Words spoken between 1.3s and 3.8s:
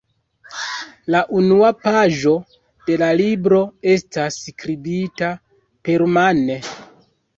unua paĝo de la libro